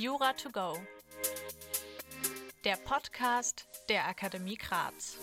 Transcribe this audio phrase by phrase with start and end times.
[0.00, 0.78] Jura to go.
[2.62, 5.18] Der Podcast der Akademie Graz.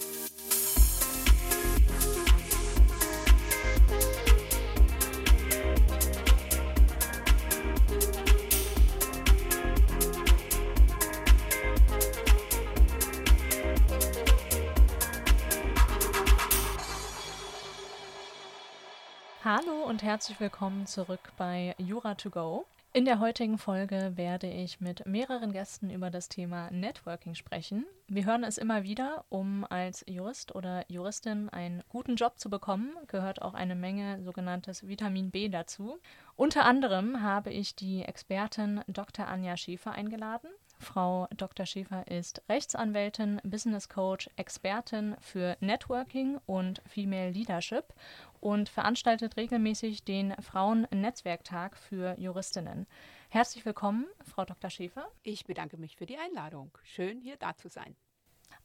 [19.41, 22.65] Hallo und herzlich willkommen zurück bei Jura to go.
[22.95, 27.85] In der heutigen Folge werde ich mit mehreren Gästen über das Thema Networking sprechen.
[28.07, 32.93] Wir hören es immer wieder, um als Jurist oder Juristin einen guten Job zu bekommen,
[33.07, 35.97] gehört auch eine Menge sogenanntes Vitamin B dazu.
[36.37, 39.27] Unter anderem habe ich die Expertin Dr.
[39.27, 40.49] Anja Schäfer eingeladen.
[40.79, 41.65] Frau Dr.
[41.65, 47.93] Schäfer ist Rechtsanwältin, Business Coach, Expertin für Networking und Female Leadership
[48.39, 52.87] und veranstaltet regelmäßig den Frauen-Netzwerktag für Juristinnen.
[53.29, 54.69] Herzlich willkommen, Frau Dr.
[54.69, 55.07] Schäfer.
[55.23, 56.77] Ich bedanke mich für die Einladung.
[56.83, 57.95] Schön, hier da zu sein.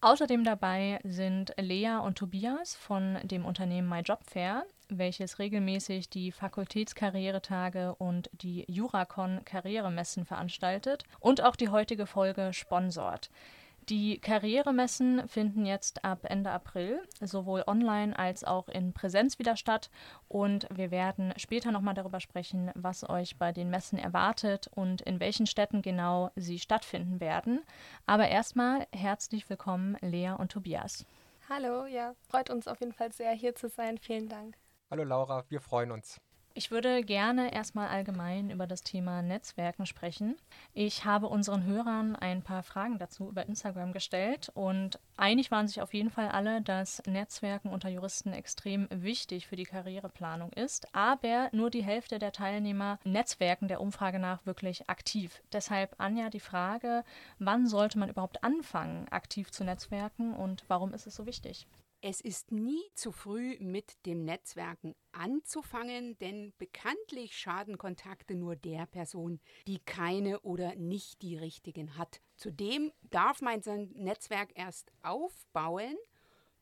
[0.03, 8.30] Außerdem dabei sind Lea und Tobias von dem Unternehmen MyJobFair, welches regelmäßig die Fakultätskarrieretage und
[8.33, 13.30] die Juracon Karrieremessen veranstaltet und auch die heutige Folge sponsort.
[13.88, 19.91] Die Karrieremessen finden jetzt ab Ende April sowohl online als auch in Präsenz wieder statt
[20.28, 25.19] und wir werden später nochmal darüber sprechen, was euch bei den Messen erwartet und in
[25.19, 27.62] welchen Städten genau sie stattfinden werden.
[28.06, 31.04] Aber erstmal herzlich willkommen Lea und Tobias.
[31.48, 33.98] Hallo, ja, freut uns auf jeden Fall sehr hier zu sein.
[33.98, 34.56] Vielen Dank.
[34.91, 36.20] Hallo Laura, wir freuen uns.
[36.52, 40.36] Ich würde gerne erstmal allgemein über das Thema Netzwerken sprechen.
[40.74, 45.80] Ich habe unseren Hörern ein paar Fragen dazu über Instagram gestellt und einig waren sich
[45.80, 51.50] auf jeden Fall alle, dass Netzwerken unter Juristen extrem wichtig für die Karriereplanung ist, aber
[51.52, 55.41] nur die Hälfte der Teilnehmer netzwerken der Umfrage nach wirklich aktiv.
[55.52, 57.04] Deshalb, Anja, die Frage,
[57.38, 61.69] wann sollte man überhaupt anfangen, aktiv zu netzwerken und warum ist es so wichtig?
[62.03, 68.87] Es ist nie zu früh, mit dem Netzwerken anzufangen, denn bekanntlich schaden Kontakte nur der
[68.87, 72.22] Person, die keine oder nicht die richtigen hat.
[72.37, 75.94] Zudem darf man sein Netzwerk erst aufbauen,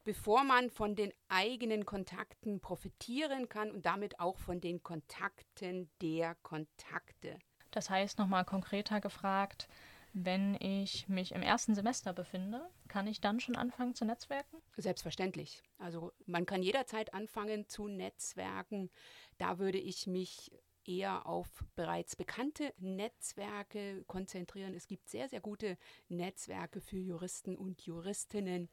[0.03, 6.35] bevor man von den eigenen Kontakten profitieren kann und damit auch von den Kontakten der
[6.43, 7.39] Kontakte.
[7.71, 9.69] Das heißt, nochmal konkreter gefragt,
[10.13, 14.57] wenn ich mich im ersten Semester befinde, kann ich dann schon anfangen zu netzwerken?
[14.77, 15.63] Selbstverständlich.
[15.79, 18.91] Also man kann jederzeit anfangen zu netzwerken.
[19.39, 20.51] Da würde ich mich
[20.85, 24.75] eher auf bereits bekannte Netzwerke konzentrieren.
[24.75, 25.77] Es gibt sehr, sehr gute
[26.09, 28.69] Netzwerke für Juristen und Juristinnen.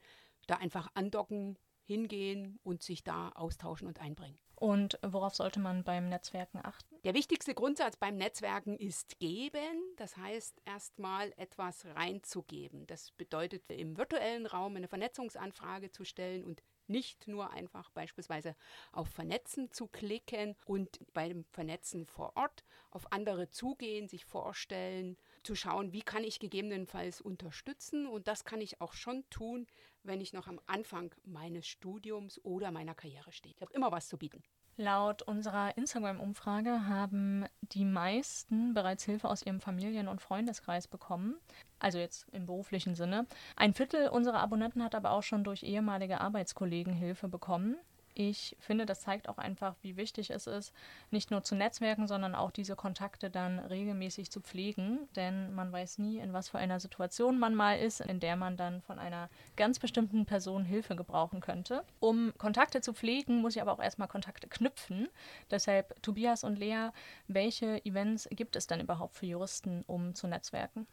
[0.47, 4.39] Da einfach andocken, hingehen und sich da austauschen und einbringen.
[4.55, 6.95] Und worauf sollte man beim Netzwerken achten?
[7.03, 9.93] Der wichtigste Grundsatz beim Netzwerken ist geben.
[9.97, 12.87] Das heißt, erstmal etwas reinzugeben.
[12.87, 18.55] Das bedeutet, im virtuellen Raum eine Vernetzungsanfrage zu stellen und nicht nur einfach beispielsweise
[18.91, 25.55] auf Vernetzen zu klicken und beim Vernetzen vor Ort auf andere zugehen, sich vorstellen, zu
[25.55, 28.07] schauen, wie kann ich gegebenenfalls unterstützen.
[28.07, 29.67] Und das kann ich auch schon tun,
[30.05, 33.53] wenn ich noch am Anfang meines Studiums oder meiner Karriere stehe.
[33.55, 34.43] Ich habe immer was zu bieten.
[34.77, 41.37] Laut unserer Instagram-Umfrage haben die meisten bereits Hilfe aus ihrem Familien- und Freundeskreis bekommen,
[41.79, 43.25] also jetzt im beruflichen Sinne.
[43.55, 47.77] Ein Viertel unserer Abonnenten hat aber auch schon durch ehemalige Arbeitskollegen Hilfe bekommen.
[48.17, 50.73] Ich finde, das zeigt auch einfach, wie wichtig es ist,
[51.11, 55.09] nicht nur zu netzwerken, sondern auch diese Kontakte dann regelmäßig zu pflegen.
[55.17, 58.55] Denn man weiß nie, in was für einer Situation man mal ist, in der man
[58.55, 61.83] dann von einer ganz bestimmten Person Hilfe gebrauchen könnte.
[61.99, 65.09] Um Kontakte zu pflegen, muss ich aber auch erstmal Kontakte knüpfen.
[65.51, 66.91] Deshalb, Tobias und Lea,
[67.27, 70.87] welche Events gibt es denn überhaupt für Juristen, um zu netzwerken?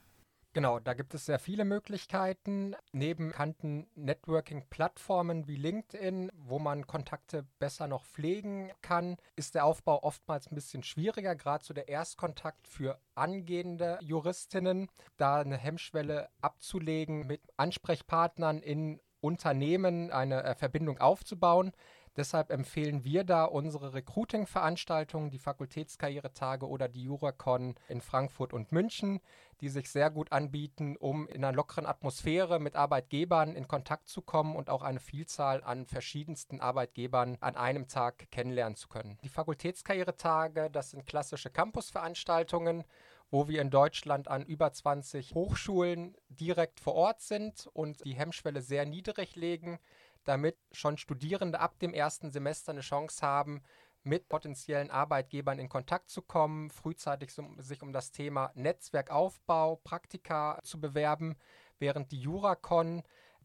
[0.55, 2.77] Genau, da gibt es sehr viele Möglichkeiten.
[2.93, 10.03] Neben bekannten Networking-Plattformen wie LinkedIn, wo man Kontakte besser noch pflegen kann, ist der Aufbau
[10.03, 17.27] oftmals ein bisschen schwieriger, gerade so der Erstkontakt für angehende Juristinnen, da eine Hemmschwelle abzulegen,
[17.27, 21.73] mit Ansprechpartnern in Unternehmen eine äh, Verbindung aufzubauen.
[22.17, 29.21] Deshalb empfehlen wir da unsere Recruiting-Veranstaltungen, die Fakultätskarrieretage oder die Juracon in Frankfurt und München,
[29.63, 34.21] die sich sehr gut anbieten, um in einer lockeren Atmosphäre mit Arbeitgebern in Kontakt zu
[34.21, 39.19] kommen und auch eine Vielzahl an verschiedensten Arbeitgebern an einem Tag kennenlernen zu können.
[39.25, 42.85] Die Fakultätskarrieretage, das sind klassische Campusveranstaltungen,
[43.31, 48.61] wo wir in Deutschland an über 20 Hochschulen direkt vor Ort sind und die Hemmschwelle
[48.61, 49.79] sehr niedrig legen
[50.25, 53.63] damit schon Studierende ab dem ersten Semester eine Chance haben,
[54.05, 60.81] mit potenziellen Arbeitgebern in Kontakt zu kommen, frühzeitig sich um das Thema Netzwerkaufbau, Praktika zu
[60.81, 61.37] bewerben,
[61.79, 63.03] während die Juracon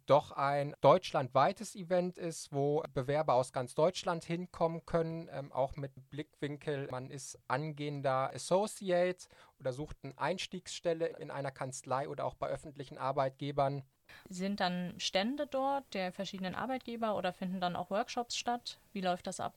[0.07, 5.91] doch ein deutschlandweites Event ist, wo Bewerber aus ganz Deutschland hinkommen können, ähm, auch mit
[6.09, 9.27] Blickwinkel, man ist angehender Associate
[9.59, 13.83] oder sucht eine Einstiegsstelle in einer Kanzlei oder auch bei öffentlichen Arbeitgebern.
[14.29, 18.79] Sind dann Stände dort der verschiedenen Arbeitgeber oder finden dann auch Workshops statt?
[18.93, 19.53] Wie läuft das ab?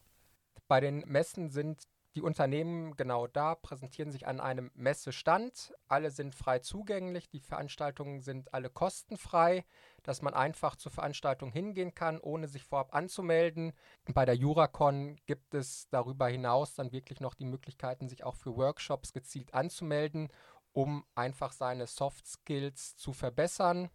[0.69, 5.73] Bei den Messen sind die Unternehmen genau da, präsentieren sich an einem Messestand.
[5.87, 9.64] Alle sind frei zugänglich, die Veranstaltungen sind alle kostenfrei,
[10.02, 13.73] dass man einfach zur Veranstaltung hingehen kann, ohne sich vorab anzumelden.
[14.12, 18.56] Bei der Juracon gibt es darüber hinaus dann wirklich noch die Möglichkeiten, sich auch für
[18.56, 20.32] Workshops gezielt anzumelden,
[20.73, 23.88] um einfach seine Soft Skills zu verbessern.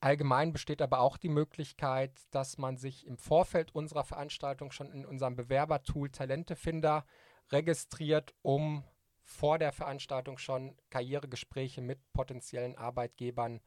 [0.00, 5.04] Allgemein besteht aber auch die Möglichkeit, dass man sich im Vorfeld unserer Veranstaltung schon in
[5.04, 7.04] unserem Bewerbertool Talentefinder
[7.50, 8.84] registriert, um
[9.22, 13.60] vor der Veranstaltung schon Karrieregespräche mit potenziellen Arbeitgebern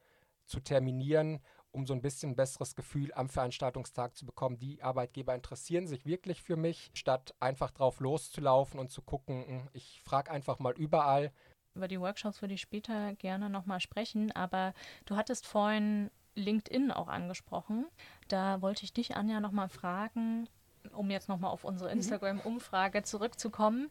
[0.46, 1.42] zu terminieren,
[1.72, 4.58] um so ein bisschen besseres Gefühl am Veranstaltungstag zu bekommen.
[4.58, 9.70] Die Arbeitgeber interessieren sich wirklich für mich, statt einfach drauf loszulaufen und zu gucken, hm,
[9.74, 11.32] ich frage einfach mal überall.
[11.74, 14.74] Über die Workshops würde ich später gerne nochmal sprechen, aber
[15.06, 17.86] du hattest vorhin LinkedIn auch angesprochen.
[18.28, 20.48] Da wollte ich dich, Anja, nochmal fragen,
[20.94, 21.98] um jetzt nochmal auf unsere mhm.
[21.98, 23.90] Instagram-Umfrage zurückzukommen.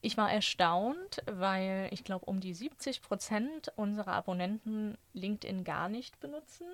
[0.00, 6.20] Ich war erstaunt, weil ich glaube, um die 70 Prozent unserer Abonnenten LinkedIn gar nicht
[6.20, 6.66] benutzen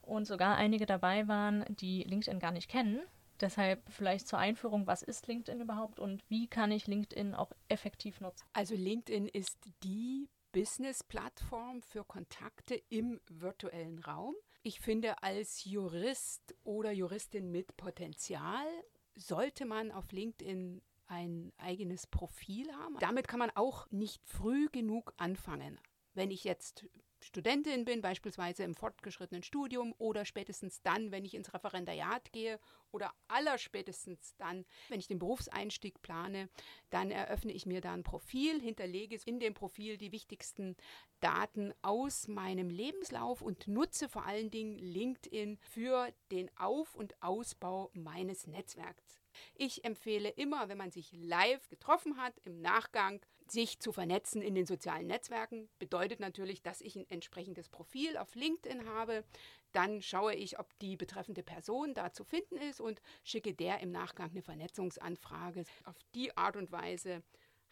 [0.00, 3.00] und sogar einige dabei waren, die LinkedIn gar nicht kennen.
[3.40, 8.20] Deshalb vielleicht zur Einführung, was ist LinkedIn überhaupt und wie kann ich LinkedIn auch effektiv
[8.20, 8.46] nutzen?
[8.52, 14.34] Also LinkedIn ist die Business-Plattform für Kontakte im virtuellen Raum.
[14.62, 18.66] Ich finde, als Jurist oder Juristin mit Potenzial
[19.14, 22.96] sollte man auf LinkedIn ein eigenes Profil haben.
[23.00, 25.78] Damit kann man auch nicht früh genug anfangen.
[26.14, 26.86] Wenn ich jetzt
[27.22, 32.58] Studentin bin, beispielsweise im fortgeschrittenen Studium oder spätestens dann, wenn ich ins Referendariat gehe
[32.90, 36.48] oder allerspätestens dann, wenn ich den Berufseinstieg plane,
[36.90, 40.76] dann eröffne ich mir da ein Profil, hinterlege in dem Profil die wichtigsten
[41.20, 47.90] Daten aus meinem Lebenslauf und nutze vor allen Dingen LinkedIn für den Auf- und Ausbau
[47.94, 49.20] meines Netzwerks.
[49.54, 54.54] Ich empfehle immer, wenn man sich live getroffen hat, im Nachgang sich zu vernetzen in
[54.54, 55.68] den sozialen Netzwerken.
[55.78, 59.24] Bedeutet natürlich, dass ich ein entsprechendes Profil auf LinkedIn habe.
[59.72, 63.90] Dann schaue ich, ob die betreffende Person da zu finden ist und schicke der im
[63.90, 65.64] Nachgang eine Vernetzungsanfrage.
[65.84, 67.22] Auf die Art und Weise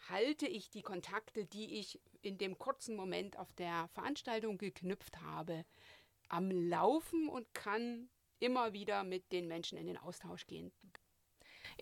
[0.09, 5.65] halte ich die Kontakte, die ich in dem kurzen Moment auf der Veranstaltung geknüpft habe,
[6.27, 8.09] am Laufen und kann
[8.39, 10.71] immer wieder mit den Menschen in den Austausch gehen.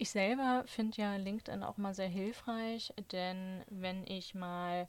[0.02, 4.88] Ich selber finde ja LinkedIn auch mal sehr hilfreich, denn wenn ich mal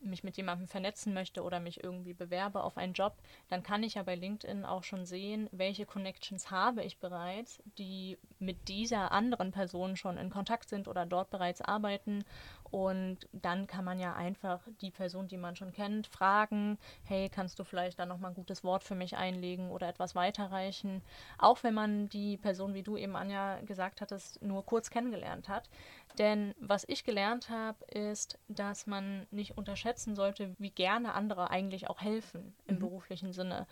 [0.00, 3.16] mich mit jemandem vernetzen möchte oder mich irgendwie bewerbe auf einen Job,
[3.48, 8.18] dann kann ich ja bei LinkedIn auch schon sehen, welche Connections habe ich bereits, die
[8.38, 12.24] mit dieser anderen Person schon in Kontakt sind oder dort bereits arbeiten
[12.72, 17.58] und dann kann man ja einfach die Person, die man schon kennt, fragen, hey, kannst
[17.58, 21.02] du vielleicht da nochmal ein gutes Wort für mich einlegen oder etwas weiterreichen?
[21.36, 25.68] Auch wenn man die Person, wie du eben Anja gesagt hattest, nur kurz kennengelernt hat.
[26.16, 31.90] Denn was ich gelernt habe, ist, dass man nicht unterschätzen sollte, wie gerne andere eigentlich
[31.90, 32.80] auch helfen im mhm.
[32.80, 33.66] beruflichen Sinne.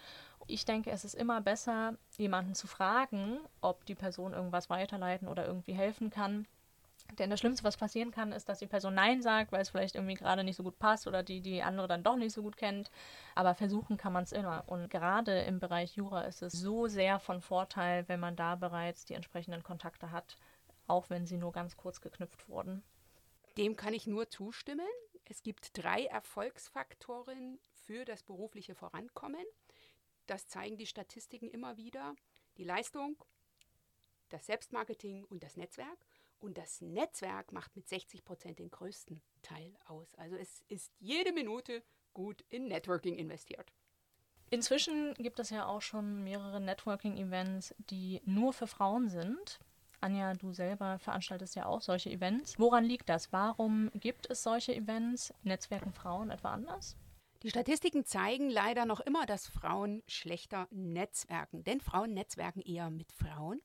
[0.47, 5.47] Ich denke, es ist immer besser, jemanden zu fragen, ob die Person irgendwas weiterleiten oder
[5.47, 6.47] irgendwie helfen kann,
[7.19, 9.95] denn das Schlimmste, was passieren kann, ist, dass die Person Nein sagt, weil es vielleicht
[9.95, 12.57] irgendwie gerade nicht so gut passt oder die die andere dann doch nicht so gut
[12.57, 12.91] kennt.
[13.35, 14.65] Aber versuchen kann man es immer.
[14.67, 19.05] Und gerade im Bereich Jura ist es so sehr von Vorteil, wenn man da bereits
[19.05, 20.37] die entsprechenden Kontakte hat,
[20.87, 22.83] auch wenn sie nur ganz kurz geknüpft wurden.
[23.57, 24.89] Dem kann ich nur zustimmen.
[25.25, 29.45] Es gibt drei Erfolgsfaktoren für das berufliche Vorankommen.
[30.27, 32.15] Das zeigen die Statistiken immer wieder.
[32.57, 33.17] Die Leistung,
[34.29, 35.99] das Selbstmarketing und das Netzwerk.
[36.41, 40.15] Und das Netzwerk macht mit 60 Prozent den größten Teil aus.
[40.17, 41.83] Also es ist jede Minute
[42.15, 43.73] gut in Networking investiert.
[44.49, 49.61] Inzwischen gibt es ja auch schon mehrere Networking-Events, die nur für Frauen sind.
[50.01, 52.59] Anja, du selber veranstaltest ja auch solche Events.
[52.59, 53.33] Woran liegt das?
[53.33, 55.33] Warum gibt es solche Events?
[55.43, 56.97] Netzwerken Frauen etwa anders?
[57.43, 63.13] Die Statistiken zeigen leider noch immer, dass Frauen schlechter netzwerken, denn Frauen netzwerken eher mit
[63.13, 63.63] Frauen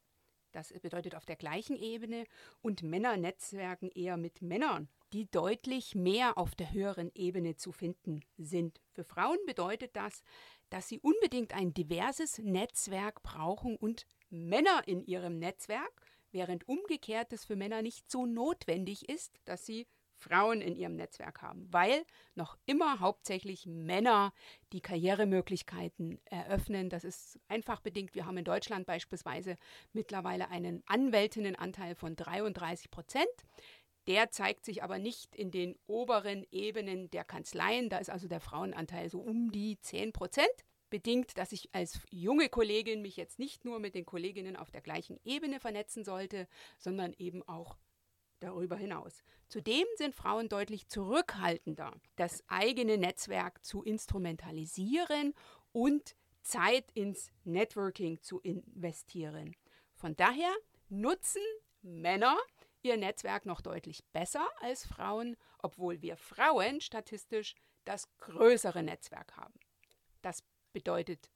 [0.55, 2.25] das bedeutet auf der gleichen Ebene
[2.62, 8.21] und Männer netzwerken eher mit Männern, die deutlich mehr auf der höheren Ebene zu finden
[8.38, 8.81] sind.
[8.91, 10.24] Für Frauen bedeutet das,
[10.69, 16.01] dass sie unbedingt ein diverses Netzwerk brauchen und Männer in ihrem Netzwerk
[16.35, 21.41] während umgekehrt es für Männer nicht so notwendig ist, dass sie Frauen in ihrem Netzwerk
[21.41, 22.05] haben, weil
[22.36, 24.34] noch immer hauptsächlich Männer
[24.74, 26.89] die Karrieremöglichkeiten eröffnen.
[26.89, 28.15] Das ist einfach bedingt.
[28.15, 29.57] Wir haben in Deutschland beispielsweise
[29.93, 33.27] mittlerweile einen Anwältinnenanteil von 33 Prozent.
[34.07, 37.89] Der zeigt sich aber nicht in den oberen Ebenen der Kanzleien.
[37.89, 40.48] Da ist also der Frauenanteil so um die 10 Prozent.
[40.91, 44.81] Bedingt, dass ich als junge Kollegin mich jetzt nicht nur mit den Kolleginnen auf der
[44.81, 47.75] gleichen Ebene vernetzen sollte, sondern eben auch
[48.45, 49.23] darüber hinaus.
[49.47, 55.33] Zudem sind Frauen deutlich zurückhaltender, das eigene Netzwerk zu instrumentalisieren
[55.71, 59.55] und Zeit ins Networking zu investieren.
[59.95, 60.53] Von daher
[60.89, 61.41] nutzen
[61.81, 62.37] Männer
[62.81, 69.59] ihr Netzwerk noch deutlich besser als Frauen, obwohl wir Frauen statistisch das größere Netzwerk haben.
[70.21, 71.31] Das bedeutet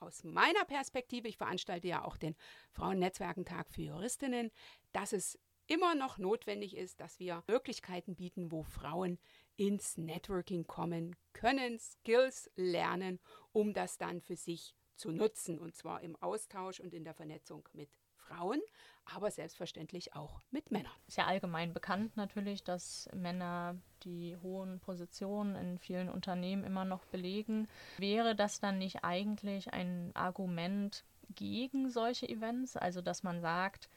[0.00, 2.34] aus meiner Perspektive, ich veranstalte ja auch den
[2.72, 4.50] Frauennetzwerkentag für Juristinnen,
[4.92, 5.38] dass es
[5.70, 9.18] immer noch notwendig ist, dass wir Möglichkeiten bieten, wo Frauen
[9.56, 13.20] ins Networking kommen können, Skills lernen,
[13.52, 17.68] um das dann für sich zu nutzen, und zwar im Austausch und in der Vernetzung
[17.72, 18.60] mit Frauen,
[19.04, 20.92] aber selbstverständlich auch mit Männern.
[21.06, 27.04] Ist ja allgemein bekannt natürlich, dass Männer die hohen Positionen in vielen Unternehmen immer noch
[27.06, 27.68] belegen.
[27.98, 32.76] Wäre das dann nicht eigentlich ein Argument gegen solche Events?
[32.76, 33.88] Also, dass man sagt,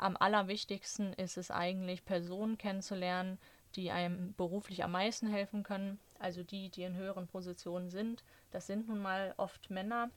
[0.00, 3.38] am allerwichtigsten ist es eigentlich, Personen kennenzulernen,
[3.76, 5.98] die einem beruflich am meisten helfen können.
[6.18, 8.24] Also die, die in höheren Positionen sind.
[8.50, 10.10] Das sind nun mal oft Männer.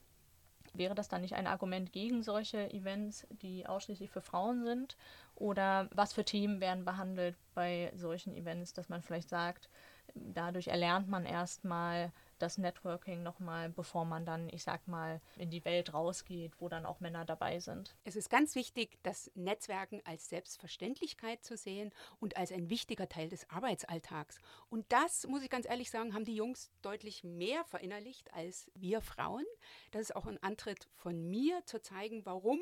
[0.73, 4.97] Wäre das dann nicht ein Argument gegen solche Events, die ausschließlich für Frauen sind?
[5.35, 9.69] Oder was für Themen werden behandelt bei solchen Events, dass man vielleicht sagt,
[10.15, 12.11] dadurch erlernt man erstmal
[12.43, 16.85] das Networking nochmal, bevor man dann, ich sag mal, in die Welt rausgeht, wo dann
[16.85, 17.95] auch Männer dabei sind.
[18.03, 23.29] Es ist ganz wichtig, das Netzwerken als Selbstverständlichkeit zu sehen und als ein wichtiger Teil
[23.29, 24.39] des Arbeitsalltags.
[24.69, 29.01] Und das, muss ich ganz ehrlich sagen, haben die Jungs deutlich mehr verinnerlicht als wir
[29.01, 29.45] Frauen.
[29.91, 32.59] Das ist auch ein Antritt von mir, zu zeigen, warum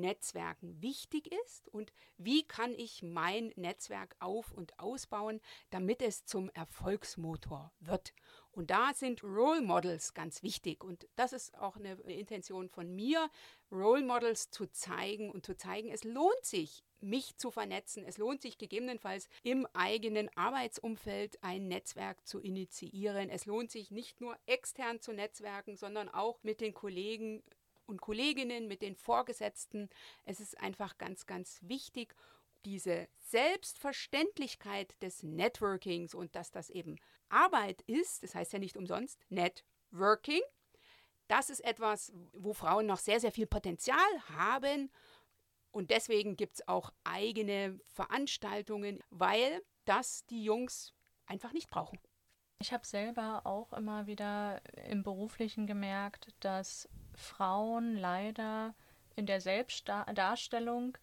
[0.00, 5.40] Netzwerken wichtig ist und wie kann ich mein Netzwerk auf und ausbauen,
[5.70, 8.12] damit es zum Erfolgsmotor wird.
[8.58, 10.82] Und da sind Role Models ganz wichtig.
[10.82, 13.30] Und das ist auch eine Intention von mir,
[13.70, 18.04] Role Models zu zeigen und zu zeigen, es lohnt sich, mich zu vernetzen.
[18.04, 23.30] Es lohnt sich gegebenenfalls im eigenen Arbeitsumfeld ein Netzwerk zu initiieren.
[23.30, 27.42] Es lohnt sich nicht nur extern zu netzwerken, sondern auch mit den Kollegen
[27.88, 29.88] und Kolleginnen, mit den Vorgesetzten.
[30.24, 32.14] Es ist einfach ganz, ganz wichtig
[32.64, 36.96] diese Selbstverständlichkeit des Networkings und dass das eben
[37.28, 40.42] Arbeit ist, das heißt ja nicht umsonst Networking,
[41.28, 43.98] das ist etwas, wo Frauen noch sehr, sehr viel Potenzial
[44.30, 44.90] haben.
[45.70, 50.94] Und deswegen gibt es auch eigene Veranstaltungen, weil das die Jungs
[51.26, 51.98] einfach nicht brauchen.
[52.60, 58.74] Ich habe selber auch immer wieder im beruflichen gemerkt, dass Frauen leider
[59.16, 60.96] in der Selbstdarstellung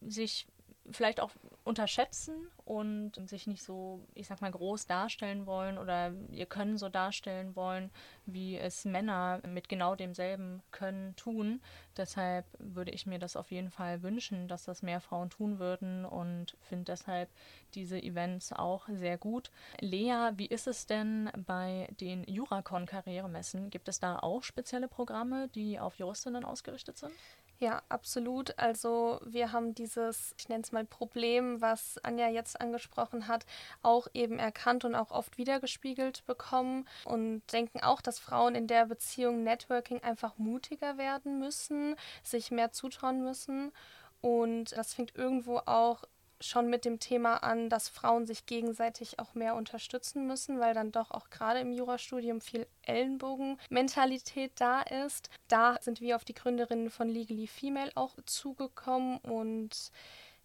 [0.00, 0.46] sich
[0.90, 1.30] vielleicht auch
[1.64, 6.88] unterschätzen und sich nicht so, ich sag mal, groß darstellen wollen oder ihr Können so
[6.88, 7.90] darstellen wollen,
[8.26, 11.60] wie es Männer mit genau demselben Können tun.
[11.96, 16.04] Deshalb würde ich mir das auf jeden Fall wünschen, dass das mehr Frauen tun würden
[16.04, 17.28] und finde deshalb
[17.74, 19.50] diese Events auch sehr gut.
[19.80, 23.70] Lea, wie ist es denn bei den Juracon-Karrieremessen?
[23.70, 27.12] Gibt es da auch spezielle Programme, die auf Juristinnen ausgerichtet sind?
[27.60, 28.58] Ja, absolut.
[28.58, 33.46] Also wir haben dieses, ich nenne es mal Problem, was Anja jetzt angesprochen hat,
[33.82, 38.86] auch eben erkannt und auch oft wiedergespiegelt bekommen und denken auch, dass Frauen in der
[38.86, 43.72] Beziehung Networking einfach mutiger werden müssen, sich mehr zutrauen müssen.
[44.20, 46.04] Und das fängt irgendwo auch
[46.40, 50.92] schon mit dem Thema an, dass Frauen sich gegenseitig auch mehr unterstützen müssen, weil dann
[50.92, 55.30] doch auch gerade im Jurastudium viel Ellenbogenmentalität da ist.
[55.48, 59.90] Da sind wir auf die Gründerinnen von Legally Female auch zugekommen und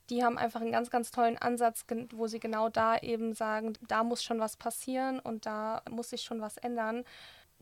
[0.10, 4.04] die haben einfach einen ganz, ganz tollen Ansatz, wo sie genau da eben sagen, da
[4.04, 7.04] muss schon was passieren und da muss sich schon was ändern.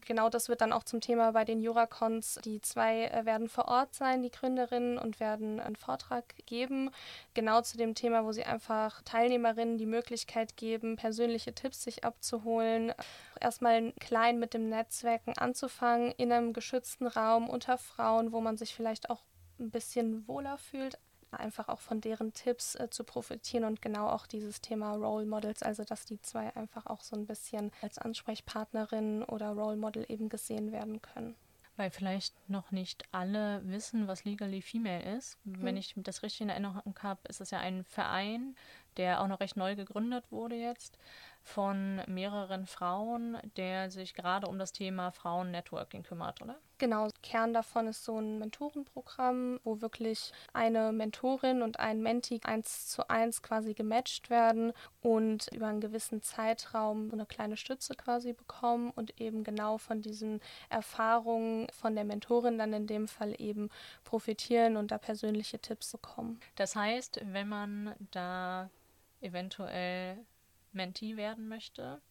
[0.06, 2.39] Genau das wird dann auch zum Thema bei den Juracons.
[2.46, 6.92] Die zwei äh, werden vor Ort sein, die Gründerinnen, und werden einen Vortrag geben,
[7.34, 12.94] genau zu dem Thema, wo sie einfach Teilnehmerinnen die Möglichkeit geben, persönliche Tipps sich abzuholen,
[13.42, 18.74] erstmal klein mit dem Netzwerken anzufangen, in einem geschützten Raum unter Frauen, wo man sich
[18.74, 19.24] vielleicht auch
[19.60, 21.00] ein bisschen wohler fühlt,
[21.38, 25.63] einfach auch von deren Tipps äh, zu profitieren und genau auch dieses Thema Role Models,
[25.63, 30.29] also dass die zwei einfach auch so ein bisschen als Ansprechpartnerin oder Role Model eben
[30.29, 31.36] gesehen werden können.
[31.77, 35.38] Weil vielleicht noch nicht alle wissen, was Legally Female ist.
[35.46, 35.62] Mhm.
[35.62, 38.56] Wenn ich das richtig in Erinnerung habe, ist es ja ein Verein,
[38.98, 40.98] der auch noch recht neu gegründet wurde jetzt
[41.44, 46.58] von mehreren Frauen, der sich gerade um das Thema Frauen-Networking kümmert, oder?
[46.80, 52.88] Genau, Kern davon ist so ein Mentorenprogramm, wo wirklich eine Mentorin und ein Menti eins
[52.88, 58.34] zu eins quasi gematcht werden und über einen gewissen Zeitraum so eine kleine Stütze quasi
[58.34, 63.70] bekommen und eben genau von diesen Erfahrungen von der Mentorin dann in dem Fall eben
[64.04, 66.40] profitieren und da persönliche Tipps bekommen.
[66.56, 68.70] Das heißt, wenn man da
[69.20, 70.18] eventuell
[70.74, 72.02] Mentee werden möchte,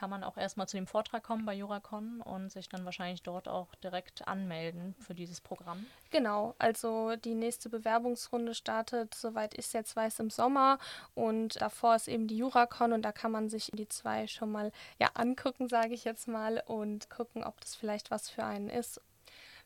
[0.00, 3.48] kann man auch erstmal zu dem Vortrag kommen bei Juracon und sich dann wahrscheinlich dort
[3.48, 5.84] auch direkt anmelden für dieses Programm.
[6.10, 10.78] Genau, also die nächste Bewerbungsrunde startet, soweit ich es jetzt weiß, im Sommer
[11.14, 14.72] und davor ist eben die Juracon und da kann man sich die zwei schon mal
[14.98, 19.02] ja angucken, sage ich jetzt mal, und gucken, ob das vielleicht was für einen ist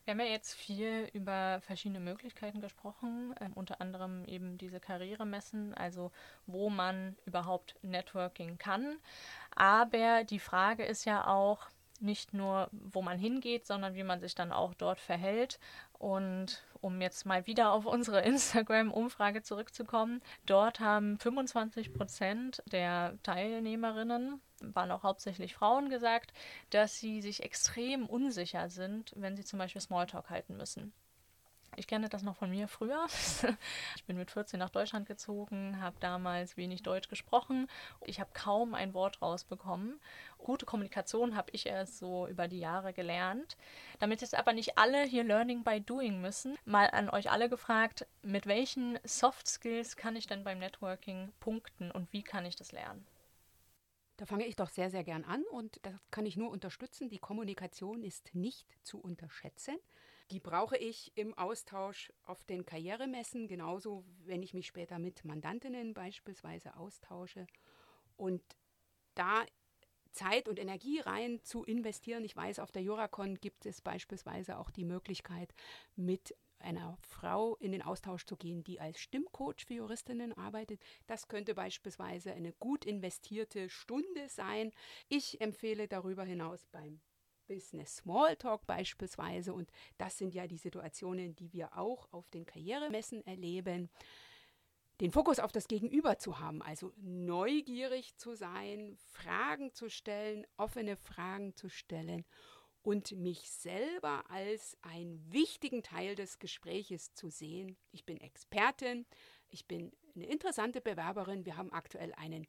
[0.05, 5.73] wir haben ja jetzt viel über verschiedene Möglichkeiten gesprochen, äh, unter anderem eben diese Karrieremessen,
[5.73, 6.11] also
[6.45, 8.97] wo man überhaupt Networking kann.
[9.55, 11.67] Aber die Frage ist ja auch
[11.99, 15.59] nicht nur, wo man hingeht, sondern wie man sich dann auch dort verhält.
[15.93, 24.41] Und um jetzt mal wieder auf unsere Instagram-Umfrage zurückzukommen, dort haben 25 Prozent der Teilnehmerinnen
[24.61, 26.33] waren auch hauptsächlich Frauen gesagt,
[26.69, 30.93] dass sie sich extrem unsicher sind, wenn sie zum Beispiel Smalltalk halten müssen.
[31.77, 33.05] Ich kenne das noch von mir früher.
[33.95, 37.67] ich bin mit 14 nach Deutschland gezogen, habe damals wenig Deutsch gesprochen.
[38.05, 39.99] Ich habe kaum ein Wort rausbekommen.
[40.37, 43.57] Gute Kommunikation habe ich erst so über die Jahre gelernt.
[43.99, 48.07] Damit jetzt aber nicht alle hier Learning by Doing müssen, mal an euch alle gefragt,
[48.21, 52.71] mit welchen Soft Skills kann ich denn beim Networking punkten und wie kann ich das
[52.71, 53.05] lernen?
[54.17, 57.09] Da fange ich doch sehr, sehr gern an und das kann ich nur unterstützen.
[57.09, 59.77] Die Kommunikation ist nicht zu unterschätzen.
[60.31, 65.93] Die brauche ich im Austausch auf den Karrieremessen, genauso wenn ich mich später mit Mandantinnen
[65.93, 67.45] beispielsweise austausche.
[68.17, 68.41] Und
[69.13, 69.45] da
[70.15, 72.23] Zeit und Energie rein zu investieren.
[72.23, 75.53] Ich weiß, auf der Juracon gibt es beispielsweise auch die Möglichkeit,
[75.95, 80.81] mit einer Frau in den Austausch zu gehen, die als Stimmcoach für Juristinnen arbeitet.
[81.05, 84.71] Das könnte beispielsweise eine gut investierte Stunde sein.
[85.09, 87.01] Ich empfehle darüber hinaus beim
[87.47, 89.53] Business Smalltalk beispielsweise.
[89.53, 93.89] Und das sind ja die Situationen, die wir auch auf den Karrieremessen erleben.
[95.01, 100.95] Den Fokus auf das Gegenüber zu haben, also neugierig zu sein, Fragen zu stellen, offene
[100.95, 102.23] Fragen zu stellen
[102.81, 107.75] und mich selber als einen wichtigen Teil des Gespräches zu sehen.
[107.91, 109.05] Ich bin Expertin,
[109.49, 111.45] ich bin eine interessante Bewerberin.
[111.45, 112.47] Wir haben aktuell einen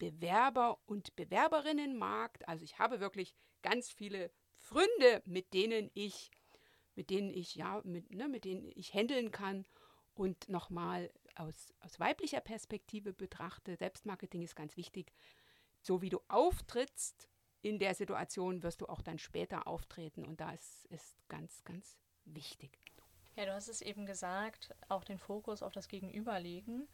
[0.00, 2.48] Bewerber- und Bewerberinnenmarkt.
[2.48, 6.32] Also ich habe wirklich ganz viele Freunde, mit denen ich,
[6.96, 9.64] mit denen ich, ja, mit, ne, mit denen ich handeln kann.
[10.14, 15.12] Und nochmal aus, aus weiblicher Perspektive betrachte, Selbstmarketing ist ganz wichtig.
[15.82, 17.28] So wie du auftrittst,
[17.62, 22.78] in der Situation wirst du auch dann später auftreten und das ist ganz, ganz wichtig.
[23.36, 26.88] Ja, du hast es eben gesagt, auch den Fokus auf das Gegenüber legen.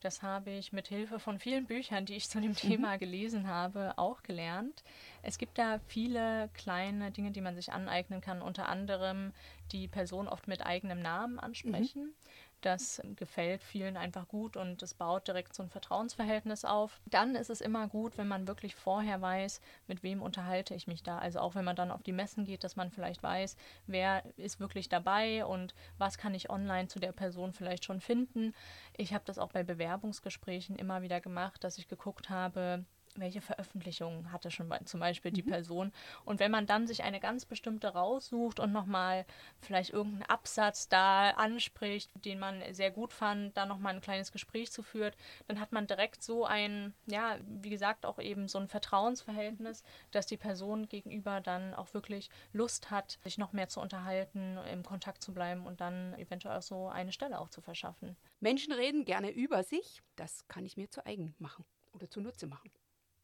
[0.00, 2.56] Das habe ich mit Hilfe von vielen Büchern, die ich zu dem mhm.
[2.56, 4.84] Thema gelesen habe, auch gelernt.
[5.22, 9.32] Es gibt da viele kleine Dinge, die man sich aneignen kann, unter anderem
[9.72, 12.04] die Person oft mit eigenem Namen ansprechen.
[12.04, 12.14] Mhm.
[12.60, 17.00] Das gefällt vielen einfach gut und es baut direkt so ein Vertrauensverhältnis auf.
[17.06, 21.04] Dann ist es immer gut, wenn man wirklich vorher weiß, mit wem unterhalte ich mich
[21.04, 21.18] da.
[21.18, 24.58] Also auch wenn man dann auf die Messen geht, dass man vielleicht weiß, wer ist
[24.58, 28.52] wirklich dabei und was kann ich online zu der Person vielleicht schon finden.
[28.96, 32.84] Ich habe das auch bei Bewerbungsgesprächen immer wieder gemacht, dass ich geguckt habe,
[33.20, 35.50] welche Veröffentlichungen hatte schon zum Beispiel die mhm.
[35.50, 35.92] Person.
[36.24, 39.24] Und wenn man dann sich eine ganz bestimmte raussucht und nochmal
[39.60, 44.72] vielleicht irgendeinen Absatz da anspricht, den man sehr gut fand, da nochmal ein kleines Gespräch
[44.72, 48.68] zu führt, dann hat man direkt so ein, ja, wie gesagt, auch eben so ein
[48.68, 54.58] Vertrauensverhältnis, dass die Person gegenüber dann auch wirklich Lust hat, sich noch mehr zu unterhalten,
[54.72, 58.16] im Kontakt zu bleiben und dann eventuell auch so eine Stelle auch zu verschaffen.
[58.40, 60.02] Menschen reden gerne über sich.
[60.16, 62.70] Das kann ich mir zu eigen machen oder zunutze machen.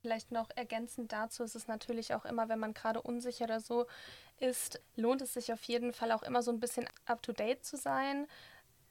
[0.05, 3.87] Vielleicht noch ergänzend dazu ist es natürlich auch immer, wenn man gerade unsicher oder so
[4.39, 8.27] ist, lohnt es sich auf jeden Fall auch immer so ein bisschen up-to-date zu sein.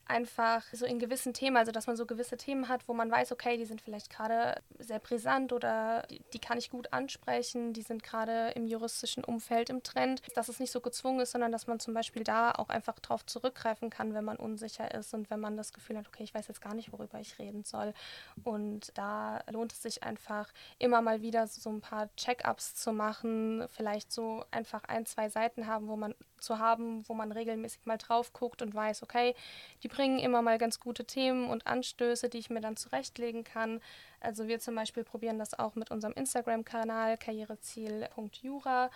[0.06, 3.32] Einfach so in gewissen Themen, also dass man so gewisse Themen hat, wo man weiß,
[3.32, 7.82] okay, die sind vielleicht gerade sehr brisant oder die, die, kann ich gut ansprechen, die
[7.82, 11.66] sind gerade im juristischen Umfeld im Trend, dass es nicht so gezwungen ist, sondern dass
[11.66, 15.40] man zum Beispiel da auch einfach drauf zurückgreifen kann, wenn man unsicher ist und wenn
[15.40, 17.94] man das Gefühl hat, okay, ich weiß jetzt gar nicht, worüber ich reden soll.
[18.42, 23.66] Und da lohnt es sich einfach immer mal wieder so ein paar Check-ups zu machen,
[23.68, 27.98] vielleicht so einfach ein, zwei Seiten haben, wo man zu haben, wo man regelmäßig mal
[27.98, 29.34] drauf guckt und weiß, okay,
[29.82, 33.80] die bringen immer mal ganz gute Themen und Anstöße, die ich mir dann zurechtlegen kann.
[34.20, 38.90] Also wir zum Beispiel probieren das auch mit unserem Instagram-Kanal karriereziel.jura.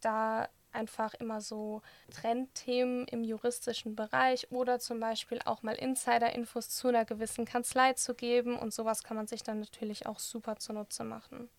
[0.00, 6.88] Da einfach immer so Trendthemen im juristischen Bereich oder zum Beispiel auch mal Insider-Infos zu
[6.88, 8.58] einer gewissen Kanzlei zu geben.
[8.58, 11.50] Und sowas kann man sich dann natürlich auch super zunutze machen.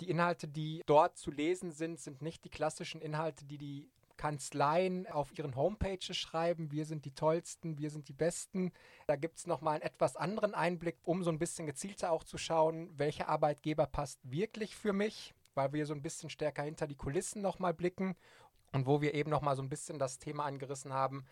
[0.00, 3.88] Die Inhalte, die dort zu lesen sind, sind nicht die klassischen Inhalte, die die
[4.18, 8.72] Kanzleien auf ihren Homepages schreiben, wir sind die Tollsten, wir sind die Besten.
[9.06, 12.36] Da gibt es nochmal einen etwas anderen Einblick, um so ein bisschen gezielter auch zu
[12.36, 16.96] schauen, welcher Arbeitgeber passt wirklich für mich, weil wir so ein bisschen stärker hinter die
[16.96, 18.16] Kulissen nochmal blicken
[18.72, 21.24] und wo wir eben nochmal so ein bisschen das Thema angerissen haben,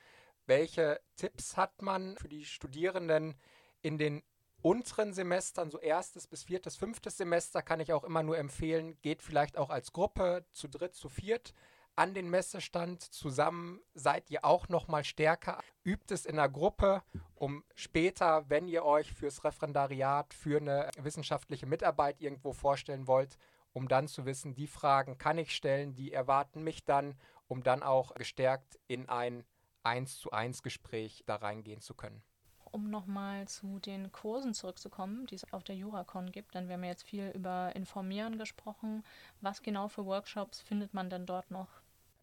[0.47, 3.35] welche Tipps hat man für die Studierenden
[3.83, 4.23] in den
[4.63, 9.23] unteren Semestern, so erstes bis viertes, fünftes Semester, kann ich auch immer nur empfehlen, geht
[9.23, 11.53] vielleicht auch als Gruppe zu dritt, zu viert
[11.97, 15.63] an den Messestand zusammen seid ihr auch noch mal stärker.
[15.83, 17.03] Übt es in der Gruppe,
[17.35, 23.39] um später, wenn ihr euch fürs Referendariat, für eine wissenschaftliche Mitarbeit irgendwo vorstellen wollt,
[23.73, 27.83] um dann zu wissen, die Fragen kann ich stellen, die erwarten mich dann, um dann
[27.83, 29.45] auch gestärkt in ein
[29.83, 32.23] 1 zu 1 Gespräch da reingehen zu können
[32.73, 36.85] um nochmal zu den Kursen zurückzukommen, die es auf der Juracon gibt, denn wir haben
[36.85, 39.03] jetzt viel über Informieren gesprochen.
[39.41, 41.69] Was genau für Workshops findet man denn dort noch?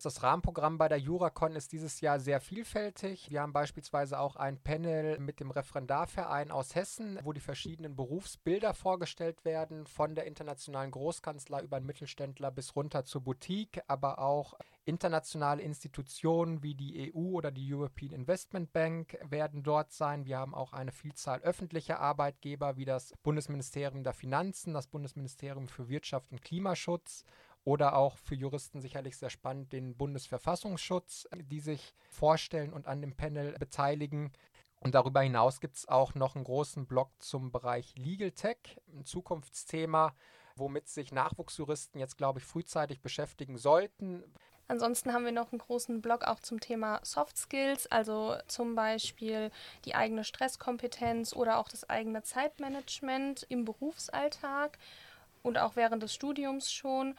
[0.04, 3.30] Das Rahmenprogramm bei der Juracon ist dieses Jahr sehr vielfältig.
[3.32, 8.74] Wir haben beispielsweise auch ein Panel mit dem Referendarverein aus Hessen, wo die verschiedenen Berufsbilder
[8.74, 14.56] vorgestellt werden, von der internationalen Großkanzlei über einen Mittelständler bis runter zur Boutique, aber auch
[14.84, 20.26] internationale Institutionen wie die EU oder die European Investment Bank werden dort sein.
[20.26, 25.88] Wir haben auch eine Vielzahl öffentlicher Arbeitgeber wie das Bundesministerium der Finanzen, das Bundesministerium für
[25.88, 27.24] Wirtschaft und Klimaschutz
[27.66, 33.16] oder auch für Juristen sicherlich sehr spannend den Bundesverfassungsschutz, die sich vorstellen und an dem
[33.16, 34.32] Panel beteiligen.
[34.80, 38.58] Und darüber hinaus gibt es auch noch einen großen Blog zum Bereich Legal Tech,
[38.94, 40.14] ein Zukunftsthema,
[40.58, 44.24] womit sich Nachwuchsjuristen jetzt, glaube ich, frühzeitig beschäftigen sollten.
[44.68, 49.52] Ansonsten haben wir noch einen großen Blog auch zum Thema Soft Skills, also zum Beispiel
[49.86, 54.78] die eigene Stresskompetenz oder auch das eigene Zeitmanagement im Berufsalltag
[55.42, 57.16] und auch während des Studiums schon.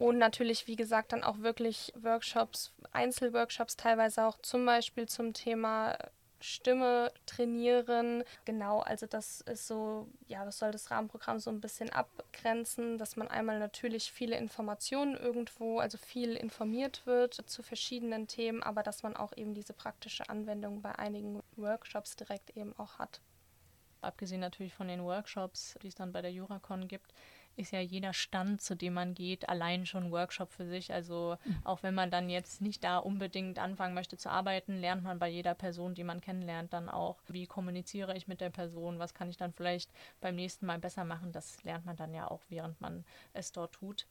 [0.00, 5.98] Und natürlich, wie gesagt, dann auch wirklich Workshops, Einzelworkshops teilweise auch zum Beispiel zum Thema
[6.40, 8.24] Stimme trainieren.
[8.46, 13.16] Genau, also das ist so, ja, das soll das Rahmenprogramm so ein bisschen abgrenzen, dass
[13.16, 19.02] man einmal natürlich viele Informationen irgendwo, also viel informiert wird zu verschiedenen Themen, aber dass
[19.02, 23.20] man auch eben diese praktische Anwendung bei einigen Workshops direkt eben auch hat.
[24.00, 27.12] Abgesehen natürlich von den Workshops, die es dann bei der Juracon gibt,
[27.56, 30.92] ist ja jeder Stand, zu dem man geht, allein schon ein Workshop für sich.
[30.92, 31.56] Also mhm.
[31.64, 35.28] auch wenn man dann jetzt nicht da unbedingt anfangen möchte zu arbeiten, lernt man bei
[35.28, 39.28] jeder Person, die man kennenlernt, dann auch, wie kommuniziere ich mit der Person, was kann
[39.28, 41.32] ich dann vielleicht beim nächsten Mal besser machen.
[41.32, 44.06] Das lernt man dann ja auch, während man es dort tut.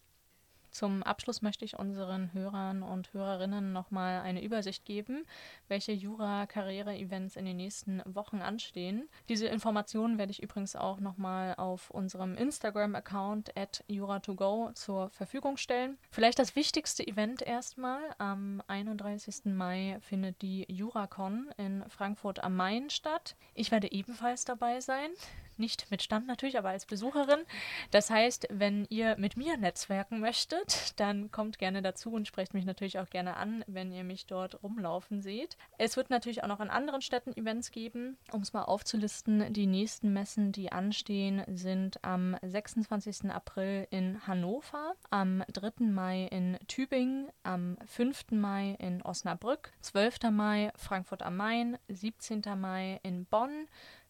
[0.71, 5.25] Zum Abschluss möchte ich unseren Hörern und Hörerinnen nochmal eine Übersicht geben,
[5.67, 9.09] welche Jura-Karriere-Events in den nächsten Wochen anstehen.
[9.27, 15.97] Diese Informationen werde ich übrigens auch nochmal auf unserem Instagram-Account at jura2go zur Verfügung stellen.
[16.11, 18.01] Vielleicht das wichtigste Event erstmal.
[18.17, 19.45] Am 31.
[19.45, 23.35] Mai findet die JuraCon in Frankfurt am Main statt.
[23.53, 25.09] Ich werde ebenfalls dabei sein
[25.59, 27.41] nicht mit Stand natürlich, aber als Besucherin.
[27.91, 32.65] Das heißt, wenn ihr mit mir netzwerken möchtet, dann kommt gerne dazu und sprecht mich
[32.65, 35.57] natürlich auch gerne an, wenn ihr mich dort rumlaufen seht.
[35.77, 38.17] Es wird natürlich auch noch in anderen Städten Events geben.
[38.31, 43.31] Um es mal aufzulisten, die nächsten Messen, die anstehen, sind am 26.
[43.31, 45.85] April in Hannover, am 3.
[45.85, 48.31] Mai in Tübingen, am 5.
[48.31, 50.31] Mai in Osnabrück, 12.
[50.31, 52.41] Mai Frankfurt am Main, 17.
[52.57, 53.67] Mai in Bonn,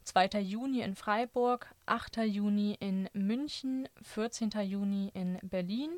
[0.10, 0.40] 2.
[0.40, 2.18] Juni in Freiburg, 8.
[2.24, 4.50] Juni in München, 14.
[4.64, 5.92] Juni in Berlin,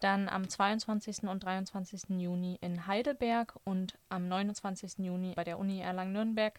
[0.00, 1.24] dann am 22.
[1.24, 2.18] und 23.
[2.18, 5.04] Juni in Heidelberg und am 29.
[5.04, 6.58] Juni bei der Uni Erlangen-Nürnberg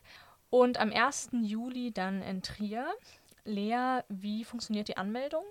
[0.52, 1.30] und am 1.
[1.42, 2.86] Juli dann in Trier.
[3.46, 5.44] Lea, wie funktioniert die Anmeldung?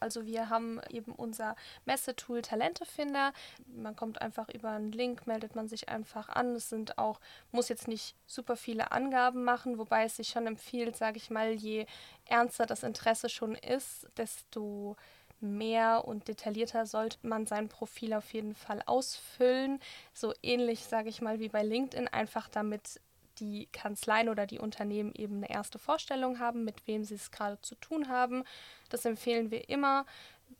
[0.00, 3.32] Also wir haben eben unser Messetool Talentefinder.
[3.66, 6.56] Man kommt einfach über einen Link, meldet man sich einfach an.
[6.56, 7.20] Es sind auch,
[7.52, 11.52] muss jetzt nicht super viele Angaben machen, wobei es sich schon empfiehlt, sage ich mal,
[11.52, 11.86] je
[12.24, 14.96] ernster das Interesse schon ist, desto
[15.40, 19.80] mehr und detaillierter sollte man sein Profil auf jeden Fall ausfüllen.
[20.12, 23.00] So ähnlich, sage ich mal, wie bei LinkedIn, einfach damit
[23.40, 27.60] die Kanzleien oder die Unternehmen eben eine erste Vorstellung haben, mit wem sie es gerade
[27.62, 28.44] zu tun haben.
[28.90, 30.06] Das empfehlen wir immer.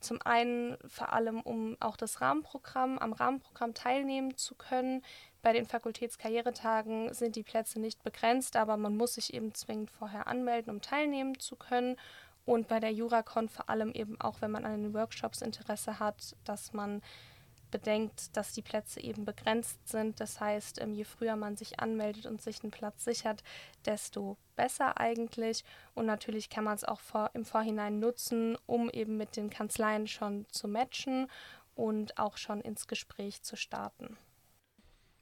[0.00, 5.02] Zum einen vor allem, um auch das Rahmenprogramm, am Rahmenprogramm teilnehmen zu können.
[5.42, 10.26] Bei den Fakultätskarrieretagen sind die Plätze nicht begrenzt, aber man muss sich eben zwingend vorher
[10.26, 11.96] anmelden, um teilnehmen zu können.
[12.46, 16.36] Und bei der JuraCon vor allem eben auch, wenn man an den Workshops Interesse hat,
[16.44, 17.02] dass man
[17.70, 20.20] bedenkt, dass die Plätze eben begrenzt sind.
[20.20, 23.42] Das heißt, ähm, je früher man sich anmeldet und sich einen Platz sichert,
[23.85, 25.64] desto besser eigentlich.
[25.94, 30.06] Und natürlich kann man es auch vor, im Vorhinein nutzen, um eben mit den Kanzleien
[30.06, 31.28] schon zu matchen
[31.74, 34.16] und auch schon ins Gespräch zu starten.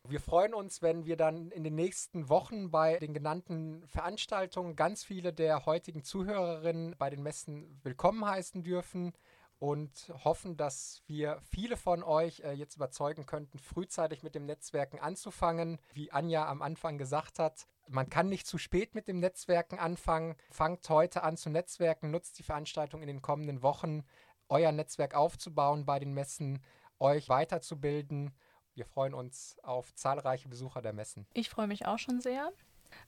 [0.08, 5.04] Wir freuen uns, wenn wir dann in den nächsten Wochen bei den genannten Veranstaltungen ganz
[5.04, 9.12] viele der heutigen Zuhörerinnen bei den Messen willkommen heißen dürfen
[9.58, 15.00] und hoffen, dass wir viele von euch äh, jetzt überzeugen könnten, frühzeitig mit dem Netzwerken
[15.00, 15.78] anzufangen.
[15.92, 20.36] Wie Anja am Anfang gesagt hat, man kann nicht zu spät mit dem Netzwerken anfangen.
[20.50, 24.04] Fangt heute an zu netzwerken, nutzt die Veranstaltung in den kommenden Wochen,
[24.48, 26.62] euer Netzwerk aufzubauen bei den Messen,
[27.00, 28.32] euch weiterzubilden.
[28.74, 31.26] Wir freuen uns auf zahlreiche Besucher der Messen.
[31.34, 32.52] Ich freue mich auch schon sehr.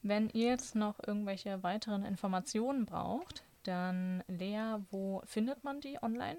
[0.03, 6.39] Wenn ihr jetzt noch irgendwelche weiteren Informationen braucht, dann Lea, wo findet man die online?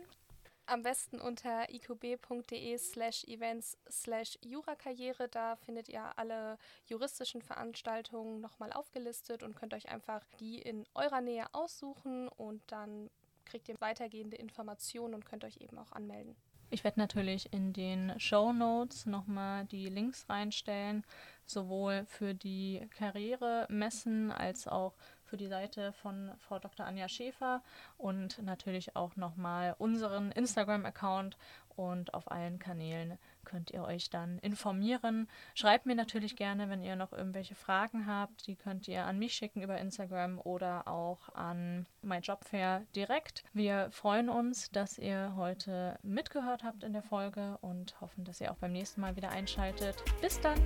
[0.66, 5.28] Am besten unter iqb.de slash events slash jurakarriere.
[5.28, 11.20] Da findet ihr alle juristischen Veranstaltungen nochmal aufgelistet und könnt euch einfach die in eurer
[11.20, 13.10] Nähe aussuchen und dann
[13.44, 16.36] kriegt ihr weitergehende Informationen und könnt euch eben auch anmelden.
[16.70, 21.04] Ich werde natürlich in den Show Notes nochmal die Links reinstellen,
[21.46, 24.94] sowohl für die Karrieremessen als auch
[25.32, 26.86] für die Seite von Frau Dr.
[26.86, 27.64] Anja Schäfer
[27.98, 31.38] und natürlich auch nochmal unseren Instagram-Account
[31.78, 35.30] und auf allen Kanälen könnt ihr euch dann informieren.
[35.56, 38.46] Schreibt mir natürlich gerne, wenn ihr noch irgendwelche Fragen habt.
[38.46, 43.46] Die könnt ihr an mich schicken über Instagram oder auch an MyJobfair direkt.
[43.54, 48.52] Wir freuen uns, dass ihr heute mitgehört habt in der Folge und hoffen, dass ihr
[48.52, 49.96] auch beim nächsten Mal wieder einschaltet.
[50.20, 50.60] Bis dann!